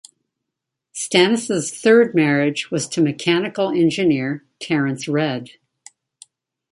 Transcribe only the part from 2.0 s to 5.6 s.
marriage was to mechanical engineer Terrence Redd.